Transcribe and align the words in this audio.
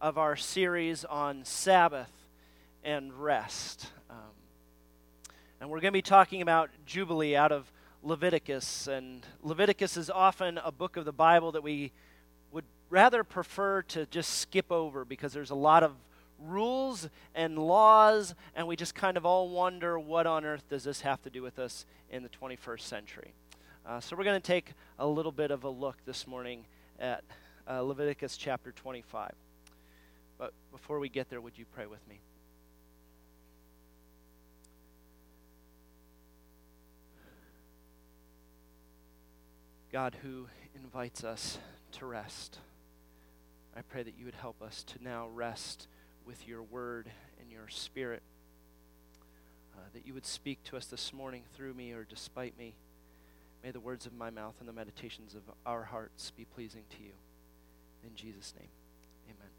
of 0.00 0.16
our 0.16 0.36
series 0.36 1.04
on 1.04 1.44
Sabbath 1.44 2.10
and 2.84 3.12
rest. 3.12 3.88
Um, 4.08 4.16
and 5.60 5.68
we're 5.68 5.80
going 5.80 5.92
to 5.92 5.98
be 5.98 6.02
talking 6.02 6.42
about 6.42 6.70
Jubilee 6.86 7.34
out 7.34 7.50
of 7.50 7.72
Leviticus. 8.04 8.86
And 8.86 9.26
Leviticus 9.42 9.96
is 9.96 10.10
often 10.10 10.58
a 10.58 10.70
book 10.70 10.96
of 10.96 11.04
the 11.04 11.12
Bible 11.12 11.50
that 11.52 11.62
we 11.62 11.90
would 12.52 12.64
rather 12.88 13.24
prefer 13.24 13.82
to 13.82 14.06
just 14.06 14.38
skip 14.38 14.70
over 14.70 15.04
because 15.04 15.32
there's 15.32 15.50
a 15.50 15.56
lot 15.56 15.82
of 15.82 15.92
rules 16.38 17.08
and 17.34 17.58
laws, 17.58 18.34
and 18.54 18.68
we 18.68 18.76
just 18.76 18.94
kind 18.94 19.16
of 19.16 19.26
all 19.26 19.48
wonder 19.48 19.98
what 19.98 20.26
on 20.26 20.44
earth 20.44 20.68
does 20.68 20.84
this 20.84 21.00
have 21.00 21.20
to 21.22 21.30
do 21.30 21.42
with 21.42 21.58
us 21.58 21.84
in 22.10 22.22
the 22.22 22.28
21st 22.28 22.80
century. 22.80 23.34
Uh, 23.84 23.98
so 23.98 24.14
we're 24.16 24.24
going 24.24 24.40
to 24.40 24.46
take 24.46 24.72
a 25.00 25.06
little 25.06 25.32
bit 25.32 25.50
of 25.50 25.64
a 25.64 25.68
look 25.68 25.96
this 26.06 26.28
morning 26.28 26.64
at 27.00 27.24
uh, 27.68 27.82
Leviticus 27.82 28.36
chapter 28.36 28.72
25. 28.72 29.32
But 30.38 30.52
before 30.72 30.98
we 30.98 31.08
get 31.08 31.28
there, 31.28 31.40
would 31.40 31.58
you 31.58 31.64
pray 31.74 31.86
with 31.86 32.06
me? 32.08 32.20
God, 39.92 40.16
who 40.22 40.46
invites 40.74 41.24
us 41.24 41.58
to 41.92 42.06
rest, 42.06 42.58
I 43.76 43.82
pray 43.82 44.02
that 44.04 44.14
you 44.16 44.24
would 44.24 44.36
help 44.36 44.62
us 44.62 44.84
to 44.84 45.02
now 45.02 45.28
rest 45.28 45.88
with 46.24 46.46
your 46.46 46.62
word 46.62 47.10
and 47.40 47.50
your 47.50 47.68
spirit. 47.68 48.22
Uh, 49.74 49.80
that 49.94 50.06
you 50.06 50.14
would 50.14 50.26
speak 50.26 50.62
to 50.64 50.76
us 50.76 50.86
this 50.86 51.12
morning 51.12 51.42
through 51.54 51.74
me 51.74 51.92
or 51.92 52.04
despite 52.04 52.56
me. 52.58 52.74
May 53.64 53.70
the 53.72 53.80
words 53.80 54.06
of 54.06 54.12
my 54.12 54.30
mouth 54.30 54.54
and 54.60 54.68
the 54.68 54.72
meditations 54.72 55.34
of 55.34 55.42
our 55.66 55.84
hearts 55.84 56.30
be 56.30 56.44
pleasing 56.44 56.84
to 56.90 57.02
you. 57.02 57.12
In 58.04 58.14
Jesus' 58.14 58.54
name, 58.58 58.68
amen. 59.26 59.50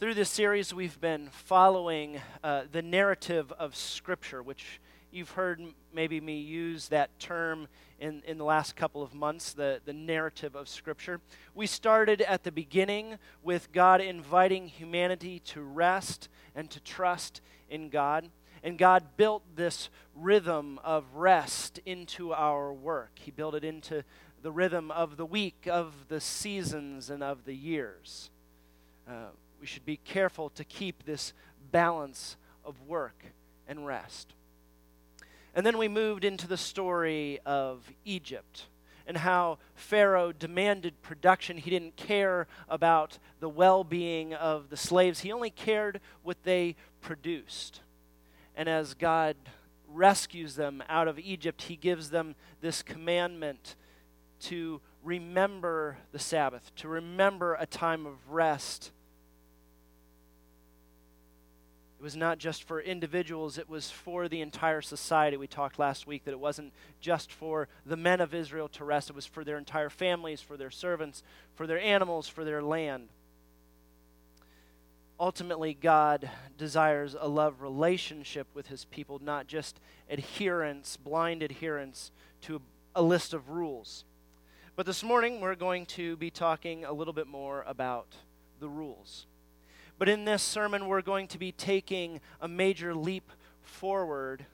Through 0.00 0.14
this 0.14 0.28
series, 0.28 0.74
we've 0.74 1.00
been 1.00 1.28
following 1.30 2.20
uh, 2.42 2.62
the 2.70 2.82
narrative 2.82 3.52
of 3.52 3.76
Scripture, 3.76 4.42
which 4.42 4.80
you've 5.10 5.30
heard 5.30 5.62
maybe 5.92 6.20
me 6.20 6.38
use 6.38 6.88
that 6.88 7.18
term 7.18 7.68
in, 7.98 8.22
in 8.26 8.38
the 8.38 8.44
last 8.44 8.76
couple 8.76 9.02
of 9.02 9.14
months, 9.14 9.52
the, 9.52 9.80
the 9.84 9.92
narrative 9.92 10.54
of 10.54 10.68
Scripture. 10.68 11.20
We 11.54 11.66
started 11.66 12.20
at 12.22 12.44
the 12.44 12.52
beginning 12.52 13.18
with 13.42 13.72
God 13.72 14.00
inviting 14.00 14.68
humanity 14.68 15.40
to 15.46 15.62
rest 15.62 16.28
and 16.54 16.70
to 16.70 16.80
trust 16.80 17.40
in 17.70 17.88
God. 17.88 18.28
And 18.62 18.78
God 18.78 19.04
built 19.16 19.42
this 19.56 19.88
rhythm 20.14 20.80
of 20.84 21.04
rest 21.14 21.80
into 21.86 22.32
our 22.32 22.72
work. 22.72 23.12
He 23.14 23.30
built 23.30 23.54
it 23.54 23.64
into 23.64 24.04
the 24.42 24.52
rhythm 24.52 24.90
of 24.90 25.16
the 25.16 25.26
week, 25.26 25.68
of 25.70 25.92
the 26.08 26.20
seasons, 26.20 27.10
and 27.10 27.22
of 27.22 27.44
the 27.44 27.54
years. 27.54 28.30
Uh, 29.08 29.28
we 29.60 29.66
should 29.66 29.84
be 29.84 29.96
careful 29.96 30.50
to 30.50 30.64
keep 30.64 31.04
this 31.04 31.32
balance 31.70 32.36
of 32.64 32.74
work 32.86 33.24
and 33.66 33.86
rest. 33.86 34.34
And 35.54 35.64
then 35.66 35.78
we 35.78 35.88
moved 35.88 36.24
into 36.24 36.46
the 36.46 36.56
story 36.56 37.40
of 37.44 37.90
Egypt 38.04 38.66
and 39.06 39.16
how 39.16 39.58
Pharaoh 39.74 40.32
demanded 40.32 41.00
production. 41.02 41.56
He 41.56 41.70
didn't 41.70 41.96
care 41.96 42.46
about 42.68 43.18
the 43.40 43.48
well 43.48 43.82
being 43.82 44.34
of 44.34 44.68
the 44.68 44.76
slaves, 44.76 45.20
he 45.20 45.32
only 45.32 45.50
cared 45.50 46.00
what 46.22 46.42
they 46.44 46.76
produced. 47.00 47.80
And 48.58 48.68
as 48.68 48.94
God 48.94 49.36
rescues 49.86 50.56
them 50.56 50.82
out 50.88 51.06
of 51.06 51.16
Egypt, 51.16 51.62
he 51.62 51.76
gives 51.76 52.10
them 52.10 52.34
this 52.60 52.82
commandment 52.82 53.76
to 54.40 54.80
remember 55.04 55.98
the 56.10 56.18
Sabbath, 56.18 56.74
to 56.74 56.88
remember 56.88 57.54
a 57.54 57.66
time 57.66 58.04
of 58.04 58.14
rest. 58.28 58.90
It 62.00 62.02
was 62.02 62.16
not 62.16 62.38
just 62.38 62.64
for 62.64 62.80
individuals, 62.80 63.58
it 63.58 63.68
was 63.68 63.92
for 63.92 64.28
the 64.28 64.40
entire 64.40 64.82
society. 64.82 65.36
We 65.36 65.46
talked 65.46 65.78
last 65.78 66.08
week 66.08 66.24
that 66.24 66.32
it 66.32 66.40
wasn't 66.40 66.72
just 67.00 67.30
for 67.30 67.68
the 67.86 67.96
men 67.96 68.20
of 68.20 68.34
Israel 68.34 68.68
to 68.70 68.84
rest, 68.84 69.08
it 69.08 69.14
was 69.14 69.26
for 69.26 69.44
their 69.44 69.56
entire 69.56 69.90
families, 69.90 70.40
for 70.40 70.56
their 70.56 70.70
servants, 70.70 71.22
for 71.54 71.68
their 71.68 71.80
animals, 71.80 72.26
for 72.26 72.44
their 72.44 72.62
land. 72.62 73.08
Ultimately, 75.20 75.74
God 75.74 76.30
desires 76.56 77.16
a 77.18 77.26
love 77.26 77.60
relationship 77.60 78.46
with 78.54 78.68
his 78.68 78.84
people, 78.84 79.20
not 79.22 79.48
just 79.48 79.80
adherence, 80.08 80.96
blind 80.96 81.42
adherence 81.42 82.12
to 82.42 82.60
a 82.94 83.02
list 83.02 83.34
of 83.34 83.48
rules. 83.48 84.04
But 84.76 84.86
this 84.86 85.02
morning, 85.02 85.40
we're 85.40 85.56
going 85.56 85.86
to 85.86 86.16
be 86.18 86.30
talking 86.30 86.84
a 86.84 86.92
little 86.92 87.12
bit 87.12 87.26
more 87.26 87.64
about 87.66 88.14
the 88.60 88.68
rules. 88.68 89.26
But 89.98 90.08
in 90.08 90.24
this 90.24 90.42
sermon, 90.42 90.86
we're 90.86 91.02
going 91.02 91.26
to 91.28 91.38
be 91.38 91.50
taking 91.50 92.20
a 92.40 92.46
major 92.46 92.94
leap 92.94 93.32
forward 93.60 94.46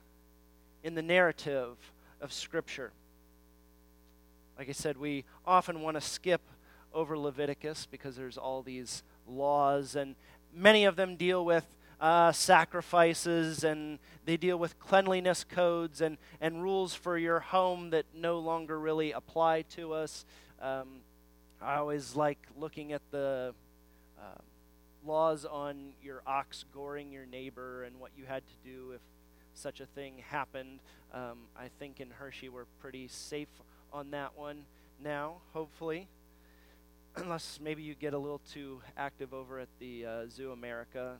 in 0.83 0.95
the 0.95 1.03
narrative 1.03 1.77
of 2.23 2.33
Scripture. 2.33 2.93
Like 4.59 4.71
I 4.71 4.73
said, 4.73 4.97
we 4.97 5.25
often 5.47 5.83
want 5.83 5.99
to 5.99 6.01
skip 6.01 6.41
over 6.95 7.19
Leviticus 7.19 7.87
because 7.91 8.17
there's 8.17 8.39
all 8.39 8.63
these 8.63 9.03
laws, 9.27 9.97
and 9.97 10.15
many 10.55 10.85
of 10.85 10.97
them 10.97 11.17
deal 11.17 11.45
with 11.45 11.65
uh, 12.01 12.33
sacrifices 12.33 13.65
and 13.65 13.99
they 14.25 14.37
deal 14.37 14.59
with 14.59 14.79
cleanliness 14.79 15.45
codes 15.45 16.01
and, 16.01 16.19
and 16.41 16.63
rules 16.63 16.95
for 16.95 17.17
your 17.19 17.41
home 17.41 17.91
that 17.91 18.07
no 18.15 18.39
longer 18.39 18.79
really 18.79 19.13
apply 19.13 19.63
to 19.63 19.93
us. 19.93 20.25
Um, 20.61 21.01
I 21.63 21.77
always 21.77 22.15
like 22.15 22.39
looking 22.57 22.93
at 22.93 23.03
the 23.11 23.55
uh, 24.19 24.41
laws 25.07 25.45
on 25.45 25.93
your 26.03 26.23
ox 26.27 26.65
goring 26.75 27.11
your 27.11 27.27
neighbor 27.27 27.85
and 27.85 27.99
what 27.99 28.11
you 28.17 28.25
had 28.27 28.43
to 28.47 28.69
do 28.69 28.93
if 28.93 29.01
such 29.55 29.81
a 29.81 29.87
thing 29.87 30.15
happened. 30.29 30.81
Um, 31.13 31.39
I 31.57 31.69
think 31.79 32.01
in 32.01 32.11
Hershey 32.11 32.49
we're 32.49 32.67
pretty 32.81 33.09
safe 33.09 33.49
on 33.93 34.11
that 34.11 34.37
one 34.37 34.65
now, 35.03 35.37
hopefully 35.53 36.09
unless 37.17 37.59
maybe 37.63 37.83
you 37.83 37.95
get 37.95 38.15
a 38.15 38.19
little 38.19 38.41
too 38.51 38.81
active 38.97 39.33
over 39.33 39.59
at 39.59 39.69
the 39.79 40.07
uh, 40.07 40.29
Zoo 40.29 40.53
America 40.53 41.19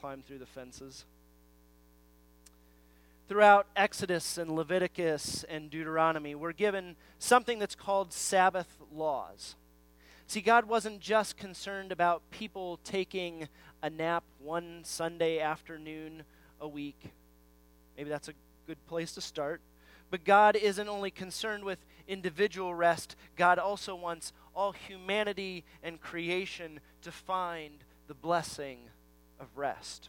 climb 0.00 0.22
through 0.22 0.38
the 0.38 0.46
fences. 0.46 1.04
Throughout 3.28 3.66
Exodus 3.76 4.38
and 4.38 4.50
Leviticus 4.50 5.44
and 5.48 5.70
Deuteronomy, 5.70 6.34
we're 6.34 6.52
given 6.52 6.96
something 7.18 7.58
that's 7.58 7.74
called 7.74 8.12
Sabbath 8.12 8.78
laws. 8.92 9.54
See, 10.26 10.40
God 10.40 10.66
wasn't 10.66 11.00
just 11.00 11.36
concerned 11.36 11.92
about 11.92 12.22
people 12.30 12.78
taking 12.82 13.48
a 13.82 13.90
nap 13.90 14.24
one 14.38 14.80
Sunday 14.84 15.38
afternoon 15.38 16.24
a 16.60 16.68
week. 16.68 17.12
Maybe 17.96 18.10
that's 18.10 18.28
a 18.28 18.34
good 18.66 18.84
place 18.86 19.12
to 19.14 19.20
start. 19.20 19.60
But 20.10 20.24
God 20.24 20.56
isn't 20.56 20.88
only 20.88 21.10
concerned 21.10 21.64
with 21.64 21.78
individual 22.08 22.74
rest, 22.74 23.14
God 23.36 23.58
also 23.58 23.94
wants 23.94 24.32
all 24.54 24.72
humanity 24.72 25.64
and 25.82 26.00
creation 26.00 26.80
to 27.02 27.12
find 27.12 27.84
the 28.08 28.14
blessing 28.14 28.78
of 29.38 29.46
rest. 29.54 30.08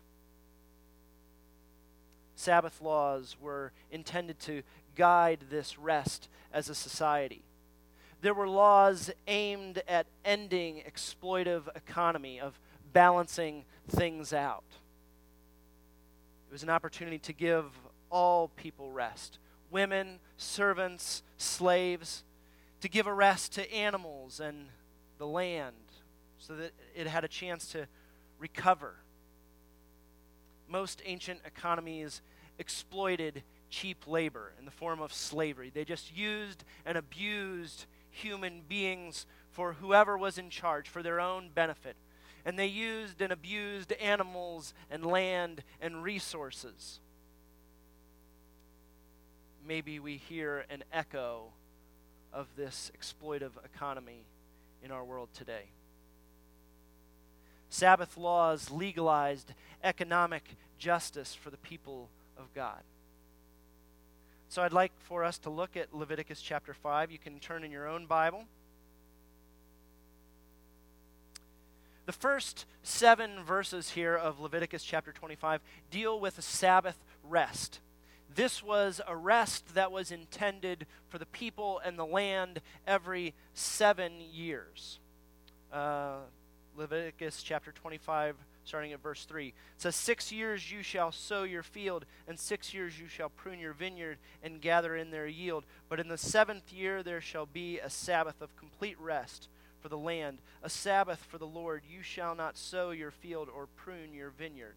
Sabbath 2.35 2.81
laws 2.81 3.37
were 3.39 3.71
intended 3.91 4.39
to 4.39 4.63
guide 4.95 5.45
this 5.51 5.77
rest 5.77 6.27
as 6.51 6.69
a 6.69 6.75
society. 6.75 7.43
There 8.21 8.33
were 8.33 8.47
laws 8.47 9.11
aimed 9.27 9.83
at 9.87 10.07
ending 10.25 10.81
exploitive 10.87 11.67
economy, 11.75 12.39
of 12.39 12.59
balancing 12.93 13.65
things 13.87 14.33
out. 14.33 14.63
It 16.49 16.51
was 16.51 16.63
an 16.63 16.69
opportunity 16.69 17.19
to 17.19 17.33
give 17.33 17.65
all 18.09 18.49
people 18.49 18.91
rest 18.91 19.37
women, 19.71 20.19
servants, 20.37 21.23
slaves, 21.37 22.23
to 22.81 22.89
give 22.89 23.07
a 23.07 23.13
rest 23.13 23.53
to 23.53 23.73
animals 23.73 24.39
and 24.39 24.67
the 25.17 25.25
land 25.27 25.75
so 26.37 26.55
that 26.55 26.73
it 26.95 27.07
had 27.07 27.23
a 27.23 27.27
chance 27.27 27.67
to 27.67 27.87
recover 28.37 28.95
most 30.71 31.01
ancient 31.05 31.41
economies 31.45 32.21
exploited 32.57 33.43
cheap 33.69 34.07
labor 34.07 34.53
in 34.57 34.65
the 34.65 34.71
form 34.71 35.01
of 35.01 35.13
slavery. 35.13 35.71
They 35.73 35.85
just 35.85 36.15
used 36.15 36.63
and 36.85 36.97
abused 36.97 37.85
human 38.09 38.61
beings 38.67 39.25
for 39.49 39.73
whoever 39.73 40.17
was 40.17 40.37
in 40.37 40.49
charge, 40.49 40.87
for 40.87 41.03
their 41.03 41.19
own 41.19 41.49
benefit. 41.53 41.95
And 42.45 42.57
they 42.57 42.67
used 42.67 43.21
and 43.21 43.31
abused 43.31 43.91
animals 43.93 44.73
and 44.89 45.05
land 45.05 45.63
and 45.81 46.01
resources 46.01 46.99
maybe 49.67 49.99
we 49.99 50.17
hear 50.17 50.65
an 50.69 50.83
echo 50.91 51.53
of 52.33 52.47
this 52.55 52.91
exploitive 52.97 53.51
economy 53.63 54.25
in 54.83 54.91
our 54.91 55.03
world 55.03 55.29
today. 55.33 55.65
Sabbath 57.69 58.17
laws 58.17 58.69
legalized 58.69 59.53
economic 59.83 60.43
justice 60.77 61.33
for 61.33 61.49
the 61.49 61.57
people 61.57 62.09
of 62.37 62.53
God. 62.53 62.81
So 64.49 64.61
I'd 64.61 64.73
like 64.73 64.91
for 64.99 65.23
us 65.23 65.37
to 65.39 65.49
look 65.49 65.77
at 65.77 65.93
Leviticus 65.93 66.41
chapter 66.41 66.73
5. 66.73 67.11
You 67.11 67.17
can 67.17 67.39
turn 67.39 67.63
in 67.63 67.71
your 67.71 67.87
own 67.87 68.05
Bible. 68.05 68.45
The 72.05 72.11
first 72.11 72.65
seven 72.83 73.43
verses 73.45 73.91
here 73.91 74.15
of 74.15 74.41
Leviticus 74.41 74.83
chapter 74.83 75.13
25 75.13 75.61
deal 75.89 76.19
with 76.19 76.37
a 76.37 76.41
Sabbath 76.41 76.97
rest. 77.23 77.79
This 78.35 78.63
was 78.63 79.01
a 79.05 79.15
rest 79.15 79.75
that 79.75 79.91
was 79.91 80.11
intended 80.11 80.85
for 81.09 81.17
the 81.17 81.25
people 81.25 81.81
and 81.83 81.99
the 81.99 82.05
land 82.05 82.61
every 82.87 83.33
seven 83.53 84.13
years. 84.31 84.99
Uh, 85.71 86.19
Leviticus 86.77 87.43
chapter 87.43 87.71
25, 87.73 88.35
starting 88.63 88.93
at 88.93 89.03
verse 89.03 89.25
3. 89.25 89.47
It 89.47 89.53
says, 89.77 89.95
Six 89.95 90.31
years 90.31 90.71
you 90.71 90.81
shall 90.81 91.11
sow 91.11 91.43
your 91.43 91.63
field, 91.63 92.05
and 92.27 92.39
six 92.39 92.73
years 92.73 92.99
you 92.99 93.07
shall 93.07 93.29
prune 93.29 93.59
your 93.59 93.73
vineyard 93.73 94.17
and 94.41 94.61
gather 94.61 94.95
in 94.95 95.11
their 95.11 95.27
yield. 95.27 95.65
But 95.89 95.99
in 95.99 96.07
the 96.07 96.17
seventh 96.17 96.71
year 96.71 97.03
there 97.03 97.21
shall 97.21 97.45
be 97.45 97.79
a 97.79 97.89
Sabbath 97.89 98.41
of 98.41 98.55
complete 98.55 98.99
rest 98.99 99.49
for 99.81 99.89
the 99.89 99.97
land, 99.97 100.37
a 100.63 100.69
Sabbath 100.69 101.19
for 101.27 101.37
the 101.37 101.47
Lord. 101.47 101.83
You 101.89 102.01
shall 102.01 102.35
not 102.35 102.57
sow 102.57 102.91
your 102.91 103.11
field 103.11 103.49
or 103.53 103.67
prune 103.67 104.13
your 104.13 104.29
vineyard. 104.29 104.75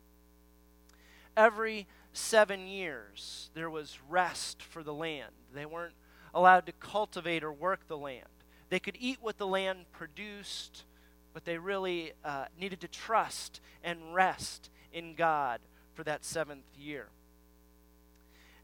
Every 1.37 1.87
seven 2.13 2.67
years 2.67 3.51
there 3.55 3.71
was 3.71 3.99
rest 4.09 4.63
for 4.63 4.83
the 4.83 4.95
land. 4.95 5.33
They 5.53 5.67
weren't 5.67 5.95
allowed 6.33 6.67
to 6.67 6.73
cultivate 6.73 7.45
or 7.45 7.53
work 7.53 7.87
the 7.89 7.97
land. 7.97 8.27
They 8.71 8.81
could 8.81 8.97
eat 8.99 9.19
what 9.21 9.39
the 9.39 9.47
land 9.47 9.87
produced 9.93 10.85
but 11.35 11.45
they 11.45 11.59
really 11.59 12.13
uh, 12.25 12.47
needed 12.59 12.81
to 12.81 12.89
trust 12.89 13.61
and 13.83 14.15
rest 14.15 14.71
in 14.93 15.15
God 15.15 15.61
for 15.93 16.05
that 16.05 16.25
seventh 16.25 16.65
year. 16.79 17.09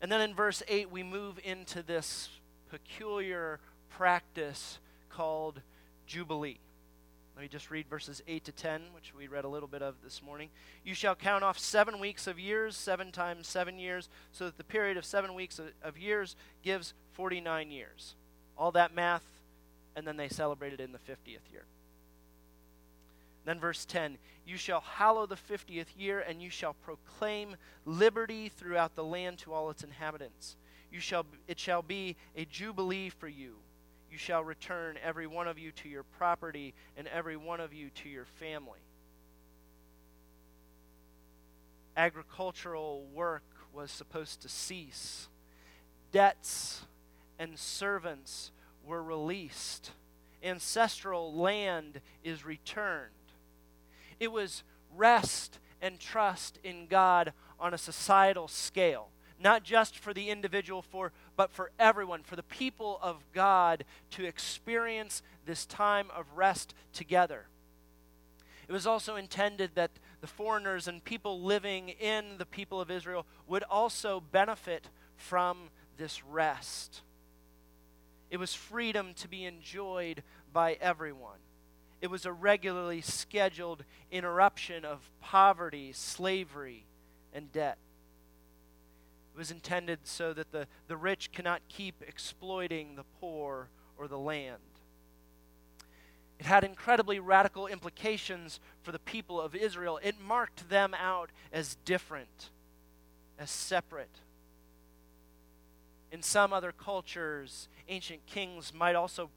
And 0.00 0.10
then 0.10 0.22
in 0.22 0.34
verse 0.34 0.62
8, 0.66 0.90
we 0.90 1.02
move 1.02 1.38
into 1.44 1.82
this 1.82 2.30
peculiar 2.70 3.58
practice 3.90 4.78
called 5.10 5.60
Jubilee. 6.06 6.60
Let 7.40 7.44
me 7.44 7.48
just 7.48 7.70
read 7.70 7.88
verses 7.88 8.20
8 8.28 8.44
to 8.44 8.52
10, 8.52 8.82
which 8.94 9.14
we 9.14 9.26
read 9.26 9.46
a 9.46 9.48
little 9.48 9.66
bit 9.66 9.80
of 9.80 9.94
this 10.04 10.22
morning. 10.22 10.50
You 10.84 10.92
shall 10.92 11.14
count 11.14 11.42
off 11.42 11.58
seven 11.58 11.98
weeks 11.98 12.26
of 12.26 12.38
years, 12.38 12.76
seven 12.76 13.10
times 13.12 13.48
seven 13.48 13.78
years, 13.78 14.10
so 14.30 14.44
that 14.44 14.58
the 14.58 14.62
period 14.62 14.98
of 14.98 15.06
seven 15.06 15.32
weeks 15.32 15.58
of, 15.82 15.96
years 15.96 16.36
gives 16.62 16.92
49 17.12 17.70
years. 17.70 18.14
All 18.58 18.72
that 18.72 18.94
math, 18.94 19.24
and 19.96 20.06
then 20.06 20.18
they 20.18 20.28
celebrated 20.28 20.82
in 20.82 20.92
the 20.92 20.98
50th 20.98 21.50
year. 21.50 21.64
Then, 23.46 23.58
verse 23.58 23.86
10 23.86 24.18
You 24.44 24.58
shall 24.58 24.82
hallow 24.82 25.24
the 25.24 25.34
fiftieth 25.34 25.96
year, 25.96 26.20
and 26.20 26.42
you 26.42 26.50
shall 26.50 26.74
proclaim 26.74 27.56
liberty 27.86 28.50
throughout 28.50 28.96
the 28.96 29.04
land 29.04 29.38
to 29.38 29.54
all 29.54 29.70
its 29.70 29.82
inhabitants. 29.82 30.56
You 30.92 31.00
shall, 31.00 31.24
it 31.48 31.58
shall 31.58 31.80
be 31.80 32.16
a 32.36 32.44
jubilee 32.44 33.08
for 33.08 33.28
you. 33.28 33.54
You 34.10 34.18
shall 34.18 34.42
return 34.42 34.98
every 35.02 35.26
one 35.26 35.46
of 35.46 35.58
you 35.58 35.70
to 35.72 35.88
your 35.88 36.02
property, 36.02 36.74
and 36.96 37.06
every 37.08 37.36
one 37.36 37.60
of 37.60 37.72
you 37.72 37.90
to 38.02 38.08
your 38.08 38.24
family. 38.24 38.80
Agricultural 41.96 43.04
work 43.12 43.44
was 43.72 43.90
supposed 43.90 44.42
to 44.42 44.48
cease. 44.48 45.28
Debts 46.12 46.82
and 47.38 47.58
servants 47.58 48.50
were 48.84 49.02
released. 49.02 49.92
Ancestral 50.42 51.34
land 51.34 52.00
is 52.24 52.44
returned. 52.44 53.10
It 54.18 54.32
was 54.32 54.64
rest 54.96 55.58
and 55.80 55.98
trust 55.98 56.58
in 56.64 56.86
God 56.86 57.32
on 57.58 57.74
a 57.74 57.78
societal 57.78 58.48
scale, 58.48 59.10
not 59.38 59.62
just 59.62 59.98
for 59.98 60.12
the 60.12 60.30
individual, 60.30 60.82
for, 60.82 61.12
but 61.40 61.50
for 61.50 61.70
everyone, 61.78 62.22
for 62.22 62.36
the 62.36 62.42
people 62.42 62.98
of 63.00 63.24
God 63.32 63.86
to 64.10 64.26
experience 64.26 65.22
this 65.46 65.64
time 65.64 66.08
of 66.14 66.26
rest 66.36 66.74
together. 66.92 67.46
It 68.68 68.72
was 68.72 68.86
also 68.86 69.16
intended 69.16 69.70
that 69.74 69.92
the 70.20 70.26
foreigners 70.26 70.86
and 70.86 71.02
people 71.02 71.40
living 71.40 71.88
in 71.88 72.36
the 72.36 72.44
people 72.44 72.78
of 72.78 72.90
Israel 72.90 73.24
would 73.46 73.62
also 73.62 74.20
benefit 74.20 74.90
from 75.16 75.70
this 75.96 76.22
rest. 76.22 77.00
It 78.28 78.36
was 78.36 78.52
freedom 78.52 79.14
to 79.14 79.26
be 79.26 79.46
enjoyed 79.46 80.22
by 80.52 80.76
everyone. 80.78 81.38
It 82.02 82.10
was 82.10 82.26
a 82.26 82.34
regularly 82.34 83.00
scheduled 83.00 83.84
interruption 84.12 84.84
of 84.84 85.10
poverty, 85.22 85.92
slavery, 85.94 86.84
and 87.32 87.50
debt. 87.50 87.78
It 89.34 89.38
was 89.38 89.50
intended 89.50 90.00
so 90.04 90.32
that 90.32 90.52
the, 90.52 90.66
the 90.88 90.96
rich 90.96 91.32
cannot 91.32 91.62
keep 91.68 92.02
exploiting 92.06 92.96
the 92.96 93.04
poor 93.20 93.68
or 93.96 94.08
the 94.08 94.18
land. 94.18 94.58
It 96.38 96.46
had 96.46 96.64
incredibly 96.64 97.20
radical 97.20 97.66
implications 97.66 98.60
for 98.82 98.92
the 98.92 98.98
people 98.98 99.40
of 99.40 99.54
Israel. 99.54 100.00
It 100.02 100.20
marked 100.20 100.70
them 100.70 100.94
out 100.94 101.30
as 101.52 101.76
different, 101.84 102.50
as 103.38 103.50
separate. 103.50 104.20
In 106.10 106.22
some 106.22 106.52
other 106.52 106.72
cultures, 106.72 107.68
ancient 107.88 108.26
kings 108.26 108.72
might 108.72 108.96
also 108.96 109.30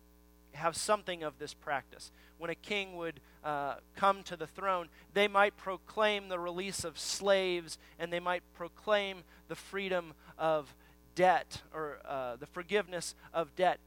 have 0.53 0.75
something 0.75 1.23
of 1.23 1.39
this 1.39 1.53
practice. 1.53 2.11
When 2.37 2.49
a 2.49 2.55
king 2.55 2.95
would 2.95 3.19
uh, 3.43 3.75
come 3.95 4.23
to 4.23 4.35
the 4.35 4.47
throne, 4.47 4.87
they 5.13 5.27
might 5.27 5.57
proclaim 5.57 6.29
the 6.29 6.39
release 6.39 6.83
of 6.83 6.97
slaves 6.97 7.77
and 7.99 8.11
they 8.11 8.19
might 8.19 8.43
proclaim 8.53 9.23
the 9.47 9.55
freedom 9.55 10.13
of 10.37 10.75
debt 11.15 11.61
or 11.73 11.99
uh, 12.05 12.35
the 12.37 12.45
forgiveness 12.45 13.15
of 13.33 13.55
debt. 13.55 13.79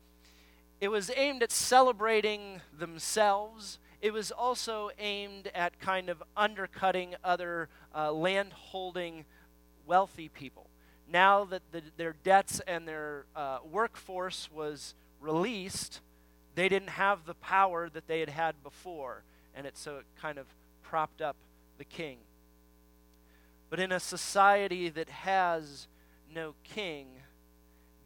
It 0.80 0.88
was 0.88 1.10
aimed 1.16 1.42
at 1.42 1.50
celebrating 1.50 2.60
themselves. 2.78 3.78
It 4.02 4.12
was 4.12 4.30
also 4.30 4.90
aimed 4.98 5.50
at 5.54 5.80
kind 5.80 6.10
of 6.10 6.22
undercutting 6.36 7.14
other 7.24 7.68
uh, 7.94 8.12
land 8.12 8.52
holding 8.52 9.24
wealthy 9.86 10.28
people. 10.28 10.68
Now 11.08 11.44
that 11.46 11.62
the, 11.72 11.82
their 11.96 12.14
debts 12.24 12.60
and 12.66 12.86
their 12.86 13.26
uh, 13.34 13.58
workforce 13.64 14.50
was 14.52 14.94
released, 15.20 16.00
they 16.54 16.68
didn't 16.68 16.90
have 16.90 17.24
the 17.24 17.34
power 17.34 17.88
that 17.88 18.06
they 18.06 18.20
had 18.20 18.30
had 18.30 18.62
before, 18.62 19.22
and 19.56 19.66
it 19.66 19.76
so 19.76 19.96
it 19.96 20.04
kind 20.20 20.38
of 20.38 20.46
propped 20.82 21.20
up 21.20 21.36
the 21.78 21.84
king. 21.84 22.18
But 23.70 23.80
in 23.80 23.90
a 23.90 23.98
society 23.98 24.88
that 24.90 25.08
has 25.08 25.88
no 26.32 26.54
king, 26.62 27.08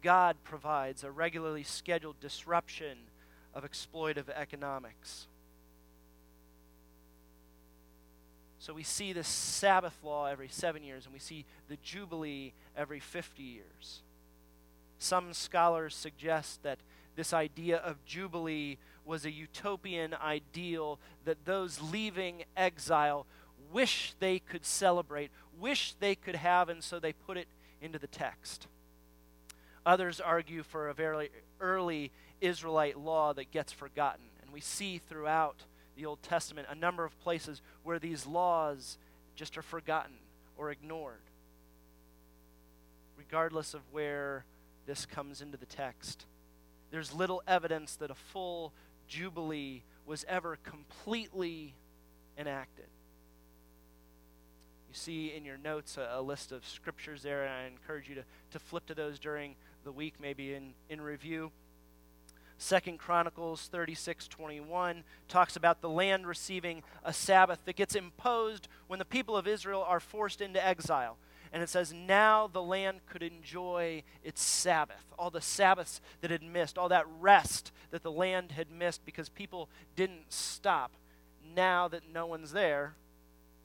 God 0.01 0.37
provides 0.43 1.03
a 1.03 1.11
regularly 1.11 1.63
scheduled 1.63 2.19
disruption 2.19 2.97
of 3.53 3.63
exploitive 3.63 4.29
economics. 4.29 5.27
So 8.57 8.73
we 8.73 8.83
see 8.83 9.11
the 9.11 9.23
Sabbath 9.23 9.97
law 10.03 10.27
every 10.27 10.47
seven 10.47 10.83
years, 10.83 11.05
and 11.05 11.13
we 11.13 11.19
see 11.19 11.45
the 11.67 11.77
Jubilee 11.77 12.53
every 12.77 12.99
50 12.99 13.41
years. 13.41 14.01
Some 14.99 15.33
scholars 15.33 15.95
suggest 15.95 16.61
that 16.61 16.77
this 17.15 17.33
idea 17.33 17.77
of 17.77 18.03
Jubilee 18.05 18.77
was 19.05 19.25
a 19.25 19.31
utopian 19.31 20.13
ideal 20.13 20.99
that 21.25 21.45
those 21.45 21.81
leaving 21.81 22.43
exile 22.55 23.25
wish 23.71 24.13
they 24.19 24.39
could 24.39 24.65
celebrate, 24.65 25.31
wish 25.59 25.93
they 25.99 26.15
could 26.15 26.35
have, 26.35 26.69
and 26.69 26.83
so 26.83 26.99
they 26.99 27.13
put 27.13 27.37
it 27.37 27.47
into 27.81 27.99
the 27.99 28.07
text. 28.07 28.67
Others 29.85 30.19
argue 30.19 30.63
for 30.63 30.89
a 30.89 30.93
very 30.93 31.29
early 31.59 32.11
Israelite 32.39 32.99
law 32.99 33.33
that 33.33 33.51
gets 33.51 33.71
forgotten. 33.71 34.25
And 34.41 34.51
we 34.51 34.61
see 34.61 34.99
throughout 34.99 35.63
the 35.95 36.05
Old 36.05 36.21
Testament 36.21 36.67
a 36.69 36.75
number 36.75 37.03
of 37.03 37.19
places 37.19 37.61
where 37.83 37.99
these 37.99 38.25
laws 38.25 38.97
just 39.35 39.57
are 39.57 39.63
forgotten 39.63 40.15
or 40.57 40.71
ignored. 40.71 41.21
Regardless 43.17 43.73
of 43.73 43.81
where 43.91 44.45
this 44.85 45.05
comes 45.05 45.41
into 45.41 45.57
the 45.57 45.65
text, 45.65 46.25
there's 46.91 47.13
little 47.13 47.41
evidence 47.47 47.95
that 47.95 48.11
a 48.11 48.15
full 48.15 48.73
Jubilee 49.11 49.83
was 50.05 50.25
ever 50.29 50.57
completely 50.63 51.75
enacted. 52.37 52.85
You 54.87 54.95
see 54.95 55.33
in 55.35 55.43
your 55.43 55.57
notes 55.57 55.97
a, 55.97 56.07
a, 56.13 56.21
list 56.21 56.53
of 56.53 56.65
scriptures 56.65 57.21
there, 57.21 57.43
and 57.43 57.51
I 57.51 57.67
encourage 57.67 58.07
you 58.07 58.15
to, 58.15 58.23
to 58.51 58.59
flip 58.59 58.85
to 58.85 58.95
those 58.95 59.19
during 59.19 59.55
the 59.83 59.91
week, 59.91 60.13
maybe 60.21 60.53
in, 60.53 60.73
in 60.89 61.01
review. 61.01 61.51
Second 62.57 62.99
Chronicles 62.99 63.67
36 63.67 64.29
21 64.29 65.03
talks 65.27 65.57
about 65.57 65.81
the 65.81 65.89
land 65.89 66.25
receiving 66.25 66.81
a 67.03 67.11
Sabbath 67.11 67.59
that 67.65 67.75
gets 67.75 67.95
imposed 67.95 68.69
when 68.87 68.99
the 68.99 69.03
people 69.03 69.35
of 69.35 69.45
Israel 69.45 69.83
are 69.85 69.99
forced 69.99 70.39
into 70.39 70.65
exile. 70.65 71.17
And 71.53 71.61
it 71.61 71.69
says, 71.69 71.91
now 71.91 72.47
the 72.47 72.61
land 72.61 73.01
could 73.05 73.23
enjoy 73.23 74.03
its 74.23 74.41
Sabbath, 74.41 75.03
all 75.19 75.29
the 75.29 75.41
Sabbaths 75.41 75.99
that 76.21 76.31
had 76.31 76.43
missed, 76.43 76.77
all 76.77 76.89
that 76.89 77.05
rest 77.19 77.71
that 77.91 78.03
the 78.03 78.11
land 78.11 78.53
had 78.53 78.71
missed 78.71 79.03
because 79.05 79.27
people 79.27 79.69
didn't 79.95 80.31
stop. 80.31 80.93
Now 81.55 81.89
that 81.89 82.03
no 82.13 82.25
one's 82.25 82.53
there, 82.53 82.95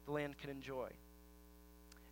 the 0.04 0.12
land 0.12 0.36
can 0.38 0.50
enjoy. 0.50 0.90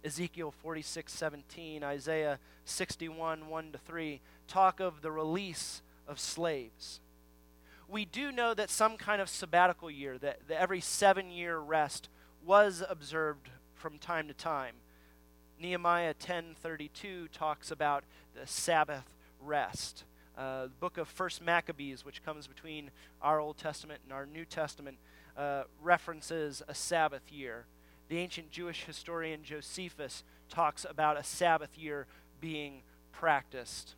Ezekiel 0.05 0.53
46 0.53 1.13
17, 1.13 1.83
Isaiah 1.83 2.39
61 2.65 3.49
1 3.49 3.73
to 3.73 3.79
3 3.79 4.21
talk 4.47 4.79
of 4.79 5.01
the 5.01 5.11
release 5.11 5.83
of 6.07 6.21
slaves. 6.21 7.01
we 7.89 8.05
do 8.05 8.31
know 8.31 8.53
that 8.55 8.71
some 8.71 8.97
kind 8.97 9.23
of 9.23 9.29
sabbatical 9.29 9.91
year, 9.91 10.19
that, 10.19 10.41
that 10.49 10.61
every 10.61 10.81
seven 10.81 11.31
year 11.31 11.59
rest, 11.59 12.09
was 12.45 12.83
observed 12.89 13.49
from 13.75 13.99
time 13.99 14.29
to 14.29 14.35
time. 14.35 14.75
Nehemiah 15.59 16.15
10:32 16.15 17.29
talks 17.29 17.71
about 17.71 18.05
the 18.35 18.47
Sabbath 18.47 19.17
rest. 19.41 20.05
Uh, 20.37 20.65
the 20.65 20.69
book 20.81 20.99
of 20.99 21.09
First 21.09 21.41
Maccabees, 21.41 22.05
which 22.05 22.25
comes 22.25 22.47
between 22.47 22.91
our 23.23 23.39
Old 23.39 23.57
Testament 23.57 24.01
and 24.05 24.13
our 24.13 24.27
New 24.27 24.45
Testament, 24.45 24.99
uh, 25.37 25.65
references 25.81 26.63
a 26.67 26.75
Sabbath 26.75 27.31
year. 27.31 27.67
The 28.09 28.19
ancient 28.19 28.51
Jewish 28.51 28.85
historian 28.85 29.45
Josephus 29.45 30.25
talks 30.49 30.85
about 30.89 31.17
a 31.17 31.23
Sabbath 31.23 31.79
year 31.79 32.07
being 32.41 32.83
practiced. 33.13 33.95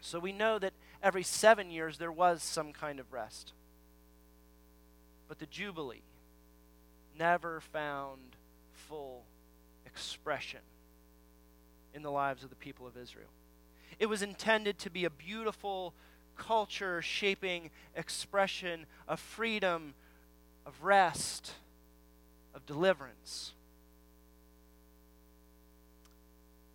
So 0.00 0.18
we 0.18 0.32
know 0.32 0.58
that 0.58 0.72
every 1.02 1.22
seven 1.22 1.70
years 1.70 1.98
there 1.98 2.10
was 2.10 2.42
some 2.42 2.72
kind 2.72 2.98
of 2.98 3.12
rest. 3.12 3.52
But 5.28 5.38
the 5.38 5.46
Jubilee 5.46 6.02
never 7.16 7.60
found 7.60 8.36
full 8.72 9.24
expression 9.84 10.60
in 11.94 12.02
the 12.02 12.10
lives 12.10 12.44
of 12.44 12.50
the 12.50 12.56
people 12.56 12.86
of 12.86 12.96
Israel. 12.96 13.28
It 13.98 14.06
was 14.06 14.22
intended 14.22 14.78
to 14.80 14.90
be 14.90 15.04
a 15.04 15.10
beautiful, 15.10 15.94
culture 16.36 17.02
shaping 17.02 17.70
expression 17.94 18.86
of 19.06 19.20
freedom, 19.20 19.94
of 20.64 20.82
rest, 20.82 21.52
of 22.54 22.64
deliverance. 22.66 23.52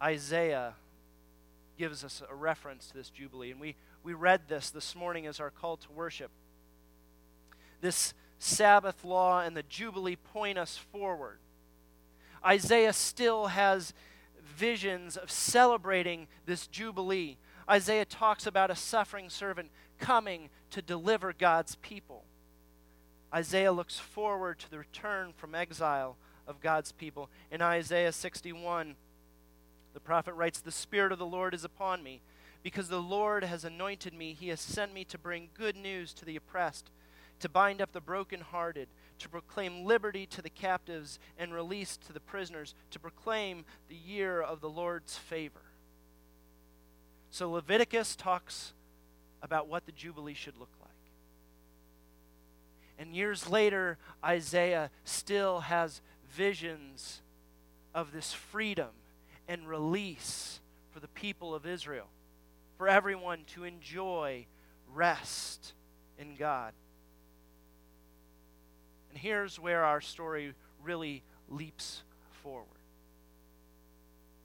Isaiah 0.02 0.74
gives 1.78 2.04
us 2.04 2.22
a 2.30 2.36
reference 2.36 2.88
to 2.88 2.94
this 2.94 3.10
Jubilee, 3.10 3.52
and 3.52 3.60
we, 3.60 3.76
we 4.04 4.14
read 4.14 4.42
this 4.48 4.70
this 4.70 4.96
morning 4.96 5.26
as 5.26 5.40
our 5.40 5.50
call 5.50 5.78
to 5.78 5.92
worship. 5.92 6.32
This 7.82 8.14
Sabbath 8.40 9.04
law 9.04 9.42
and 9.42 9.56
the 9.56 9.64
Jubilee 9.64 10.16
point 10.16 10.58
us 10.58 10.78
forward. 10.78 11.40
Isaiah 12.46 12.94
still 12.94 13.48
has 13.48 13.94
visions 14.46 15.18
of 15.18 15.32
celebrating 15.32 16.28
this 16.46 16.68
Jubilee. 16.68 17.38
Isaiah 17.70 18.06
talks 18.06 18.46
about 18.46 18.72
a 18.72 18.76
suffering 18.76 19.30
servant 19.30 19.72
coming 20.00 20.50
to 20.72 20.82
deliver 20.82 21.34
God's 21.34 21.76
people. 21.76 22.24
Isaiah 23.34 23.72
looks 23.72 24.00
forward 24.00 24.60
to 24.60 24.72
the 24.72 24.78
return 24.78 25.34
from 25.36 25.56
exile 25.56 26.18
of 26.48 26.62
God's 26.62 26.92
people. 26.92 27.30
In 27.52 27.62
Isaiah 27.62 28.12
61, 28.12 28.96
the 29.94 30.00
prophet 30.00 30.34
writes, 30.34 30.60
The 30.60 30.72
Spirit 30.72 31.12
of 31.12 31.20
the 31.20 31.26
Lord 31.26 31.54
is 31.54 31.64
upon 31.64 32.04
me, 32.04 32.22
because 32.64 32.90
the 32.90 33.02
Lord 33.02 33.44
has 33.44 33.66
anointed 33.66 34.14
me. 34.14 34.34
He 34.34 34.50
has 34.50 34.62
sent 34.62 34.94
me 34.94 35.04
to 35.06 35.18
bring 35.18 35.50
good 35.54 35.76
news 35.76 36.14
to 36.14 36.26
the 36.26 36.36
oppressed, 36.36 36.92
to 37.40 37.50
bind 37.50 37.82
up 37.82 37.92
the 37.92 38.02
brokenhearted 38.02 38.88
to 39.20 39.30
proclaim 39.30 39.86
liberty 39.86 40.26
to 40.26 40.42
the 40.42 40.50
captives 40.50 41.20
and 41.38 41.54
release 41.54 41.98
to 41.98 42.14
the 42.14 42.20
prisoners, 42.20 42.76
to 42.92 43.00
proclaim 43.00 43.66
the 43.88 43.96
year 43.96 44.42
of 44.42 44.62
the 44.62 44.70
Lord's 44.70 45.18
favor. 45.18 45.62
So 47.30 47.50
Leviticus 47.52 48.16
talks 48.16 48.74
about 49.42 49.68
what 49.68 49.86
the 49.86 49.92
Jubilee 49.92 50.34
should 50.34 50.58
look 50.58 50.74
like. 50.82 50.90
And 52.98 53.16
years 53.16 53.50
later, 53.50 53.98
Isaiah 54.24 54.90
still 55.04 55.62
has 55.62 56.02
visions 56.32 57.22
of 57.94 58.12
this 58.12 58.34
freedom 58.34 58.90
and 59.48 59.68
release 59.68 60.60
for 60.92 61.00
the 61.00 61.08
people 61.10 61.54
of 61.54 61.66
Israel, 61.66 62.08
for 62.78 62.88
everyone 62.88 63.44
to 63.48 63.64
enjoy 63.66 64.46
rest 64.94 65.74
in 66.18 66.36
God. 66.36 66.74
And 69.16 69.22
here's 69.22 69.58
where 69.58 69.86
our 69.86 70.02
story 70.02 70.54
really 70.84 71.24
leaps 71.48 72.04
forward. 72.44 72.68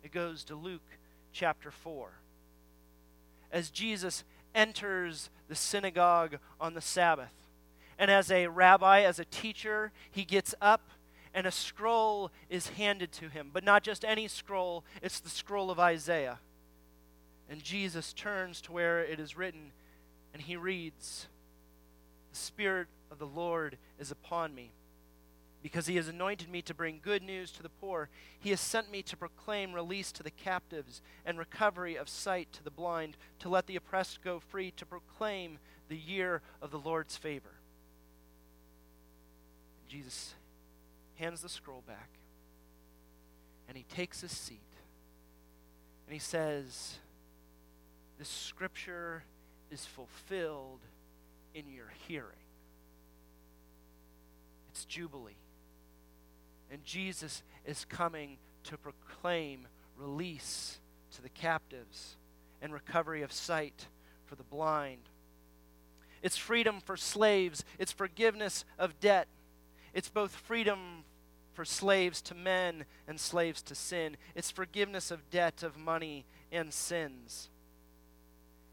It 0.04 0.12
goes 0.12 0.44
to 0.44 0.54
Luke 0.54 0.96
chapter 1.32 1.72
4. 1.72 2.12
As 3.50 3.70
Jesus 3.70 4.22
enters 4.54 5.28
the 5.48 5.56
synagogue 5.56 6.36
on 6.60 6.74
the 6.74 6.80
Sabbath, 6.80 7.32
and 7.98 8.12
as 8.12 8.30
a 8.30 8.46
rabbi, 8.46 9.00
as 9.00 9.18
a 9.18 9.24
teacher, 9.24 9.90
he 10.08 10.24
gets 10.24 10.54
up 10.62 10.88
and 11.34 11.48
a 11.48 11.50
scroll 11.50 12.30
is 12.48 12.68
handed 12.68 13.10
to 13.10 13.28
him. 13.28 13.50
But 13.52 13.64
not 13.64 13.82
just 13.82 14.04
any 14.04 14.28
scroll, 14.28 14.84
it's 15.02 15.18
the 15.18 15.30
scroll 15.30 15.72
of 15.72 15.80
Isaiah. 15.80 16.38
And 17.48 17.60
Jesus 17.60 18.12
turns 18.12 18.60
to 18.60 18.72
where 18.72 19.00
it 19.00 19.18
is 19.18 19.36
written 19.36 19.72
and 20.32 20.40
he 20.40 20.54
reads, 20.54 21.26
The 22.30 22.38
Spirit 22.38 22.88
of 23.10 23.18
the 23.18 23.26
Lord 23.26 23.76
is 23.98 24.10
upon 24.10 24.54
me, 24.54 24.72
because 25.62 25.86
he 25.86 25.96
has 25.96 26.08
anointed 26.08 26.48
me 26.48 26.62
to 26.62 26.74
bring 26.74 27.00
good 27.02 27.22
news 27.22 27.50
to 27.52 27.62
the 27.62 27.68
poor. 27.68 28.08
He 28.38 28.50
has 28.50 28.60
sent 28.60 28.90
me 28.90 29.02
to 29.02 29.16
proclaim 29.16 29.72
release 29.72 30.12
to 30.12 30.22
the 30.22 30.30
captives 30.30 31.02
and 31.26 31.38
recovery 31.38 31.96
of 31.96 32.08
sight 32.08 32.52
to 32.52 32.64
the 32.64 32.70
blind, 32.70 33.16
to 33.40 33.48
let 33.48 33.66
the 33.66 33.76
oppressed 33.76 34.22
go 34.22 34.40
free, 34.40 34.70
to 34.72 34.86
proclaim 34.86 35.58
the 35.88 35.96
year 35.96 36.40
of 36.62 36.70
the 36.70 36.78
Lord's 36.78 37.16
favor. 37.16 37.60
Jesus 39.88 40.34
hands 41.16 41.42
the 41.42 41.48
scroll 41.48 41.82
back, 41.86 42.10
and 43.68 43.76
he 43.76 43.82
takes 43.84 44.20
his 44.20 44.30
seat, 44.30 44.60
and 46.06 46.14
he 46.14 46.20
says, 46.20 46.98
This 48.18 48.28
scripture 48.28 49.24
is 49.70 49.84
fulfilled 49.84 50.80
in 51.54 51.68
your 51.68 51.92
hearing. 52.06 52.36
It's 54.70 54.84
Jubilee. 54.84 55.36
And 56.70 56.84
Jesus 56.84 57.42
is 57.64 57.84
coming 57.84 58.38
to 58.64 58.76
proclaim 58.76 59.66
release 59.96 60.78
to 61.14 61.22
the 61.22 61.28
captives 61.28 62.16
and 62.62 62.72
recovery 62.72 63.22
of 63.22 63.32
sight 63.32 63.86
for 64.26 64.36
the 64.36 64.44
blind. 64.44 65.08
It's 66.22 66.36
freedom 66.36 66.80
for 66.84 66.96
slaves, 66.96 67.64
it's 67.78 67.92
forgiveness 67.92 68.64
of 68.78 69.00
debt. 69.00 69.26
It's 69.92 70.08
both 70.08 70.32
freedom 70.32 71.04
for 71.52 71.64
slaves 71.64 72.22
to 72.22 72.34
men 72.34 72.84
and 73.08 73.18
slaves 73.18 73.60
to 73.62 73.74
sin. 73.74 74.16
It's 74.34 74.50
forgiveness 74.50 75.10
of 75.10 75.28
debt, 75.30 75.62
of 75.62 75.76
money, 75.76 76.24
and 76.52 76.72
sins. 76.72 77.50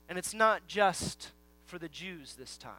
And 0.08 0.18
it's 0.18 0.34
not 0.34 0.68
just 0.68 1.32
for 1.68 1.78
the 1.78 1.90
Jews 1.90 2.36
this 2.38 2.58
time. 2.58 2.74